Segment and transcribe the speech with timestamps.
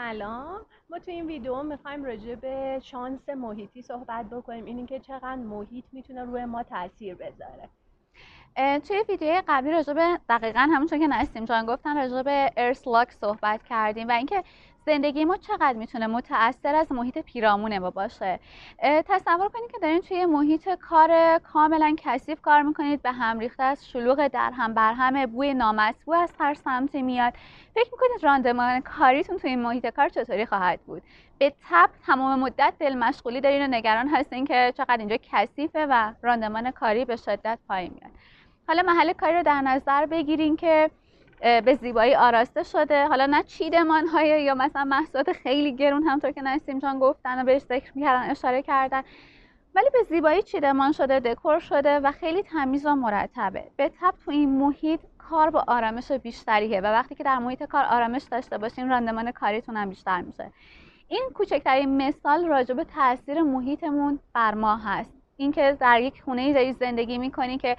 [0.00, 0.60] سلام.
[0.90, 4.64] ما تو این ویدیو می‌خوایم راجع به شانس محیطی صحبت بکنیم.
[4.64, 7.68] اینی که چقدر محیط می‌تونه روی ما تاثیر بذاره.
[8.80, 13.12] توی ویدیو قبلی راجع به دقیقا همونطور که نستیم جان گفتن راجع به ارس لاک
[13.12, 14.44] صحبت کردیم و اینکه
[14.86, 18.40] زندگی ما چقدر می‌تونه متاثر از محیط پیرامون ما باشه
[18.82, 23.88] تصور کنید که دارین توی محیط کار کاملا کثیف کار می‌کنید به هم ریخته از
[23.88, 27.34] شلوغ در هم بر هم بوی نامطبوع از هر سمتی میاد.
[27.74, 31.02] فکر می‌کنید راندمان کاریتون توی این محیط کار چطوری خواهد بود؟
[31.38, 36.12] به تب تمام مدت دل مشغولی دارین و نگران هستین که چقدر اینجا کثیفه و
[36.22, 38.12] راندمان کاری به شدت پایین میاد.
[38.68, 40.90] حالا محل کاری رو در نظر بگیرین که
[41.40, 43.06] به زیبایی آراسته شده.
[43.08, 47.44] حالا نه چیدمان های یا مثلا محصولات خیلی گرون همطور که نسیم جان گفتن و
[47.44, 49.02] بهش ذکر می‌کردن اشاره کردن.
[49.74, 53.64] ولی به زیبایی چیدمان شده دکور شده و خیلی تمیز و مرتبه.
[53.76, 57.84] به تب تو این محیط کار با آرامش بیشتریه و وقتی که در محیط کار
[57.84, 60.52] آرامش داشته باشین راندمان کاریتون هم بیشتر میشه.
[61.08, 65.19] این کوچکترین مثال راجع به تاثیر محیطمون بر ما هست.
[65.40, 67.76] اینکه در یک خونه داری زندگی می‌کنی که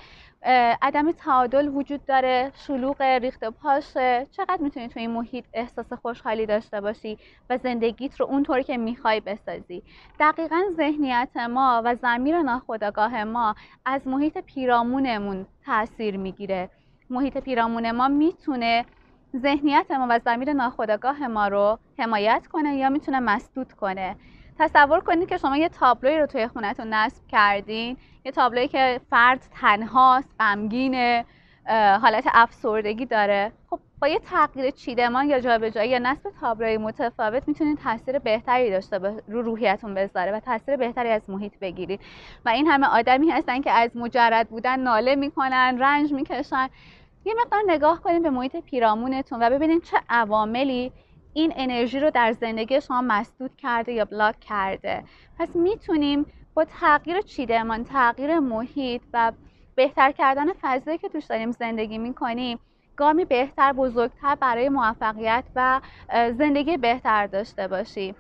[0.82, 4.28] عدم تعادل وجود داره شلوغ ریخت پاشه.
[4.32, 7.18] چقدر می‌تونی تو این محیط احساس خوشحالی داشته باشی
[7.50, 9.84] و زندگیت رو اونطوری که می‌خوای بسازی؟
[10.20, 16.70] دقیقا ذهنیت ما و زمیر ناخودآگاه ما از محیط پیرامونمون تاثیر می‌گیره.
[17.10, 18.86] محیط پیرامون ما می‌تونه
[19.38, 24.16] ذهنیت ما و زمیر ناخودآگاه ما رو حمایت کنه یا می‌تونه مسدود کنه.
[24.60, 29.42] تصور کنید که شما یه تابلوی رو توی خونتون نصب کردین یه تابلویی که فرد
[29.62, 31.26] تنهاست غمگینه
[32.02, 33.52] حالت افسردگی داره.
[33.70, 38.98] خب با یه تغییر چیدمان یا جابجایی یا نصب تابلوی متفاوت می‌تونید تاثیر بهتری داشته
[39.28, 42.00] رو روحیتون بذاره و تاثیر بهتری از محیط بگیرید
[42.46, 46.70] و این همه آدمی هستن که از مجرد بودن ناله می‌کنن رنج می‌کشن.
[47.26, 50.92] یه مقدار نگاه کنید به محیط پیرامونتون و ببینید چه عواملی
[51.34, 55.04] این انرژی رو در زندگی شما مسدود کرده یا بلاک کرده.
[55.38, 59.32] پس می‌تونیم با تغییر چیدمان تغییر محیط و
[59.76, 62.60] بهتر کردن فضایی که توش داریم زندگی می‌کنیم
[62.96, 65.82] گامی بهتر بزرگتر برای موفقیت و
[66.38, 68.16] زندگی بهتر داشته باشیم.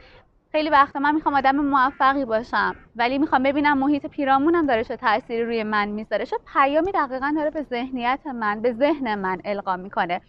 [0.51, 5.43] خیلی وقتا من می‌خوام آدم موفقی باشم ولی می‌خوام ببینم محیط پیرامونم داره چه تأثیری
[5.43, 6.25] روی من می‌ذاره.
[6.25, 10.21] چه پیامی دقیقا داره به ذهنیت من به ذهن من القا می‌کنه.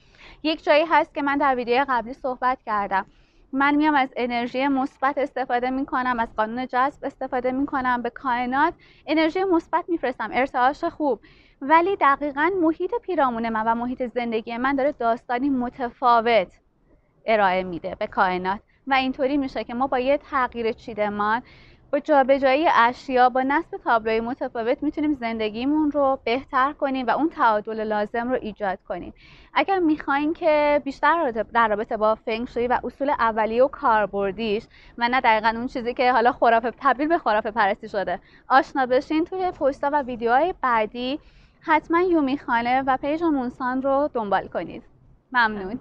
[0.43, 3.07] یک جایی هست که من در ویدیو قبلی صحبت کردم.
[3.53, 8.03] من میام از انرژی مثبت استفاده می‌کنم از قانون جذب استفاده می‌کنم.
[8.03, 8.75] به کائنات
[9.07, 10.31] انرژی مثبت میفرستم.
[10.33, 11.21] ارتعاش خوب.
[11.63, 16.53] ولی دقیقا محیط پیرامون من و محیط زندگی من داره داستانی متفاوت
[17.27, 18.61] ارائه میده به کائنات.
[18.87, 21.43] و اینطوری میشه که ما با یه تغییر چیدمان
[21.93, 27.85] با جابجایی اشیا با نصب تابلوی متفاوت می‌تونیم زندگیمون رو بهتر کنیم و اون تعادل
[27.85, 29.15] لازم رو ایجاد کنیم.
[29.55, 34.65] اگر می‌خواین که بیشتر در رابطه با فنگ شوی و اصول اولیه و کاربردیش
[34.99, 39.25] و نه دقیقا اون چیزی که حالا خرافه تبدیل به خرافه پرستی شده آشنا بشین
[39.25, 41.21] توی پستا و ویدیوهای بعدی
[41.61, 44.83] حتما یومی خانه و پیج مونسان رو دنبال کنید.
[45.33, 45.79] ممنون.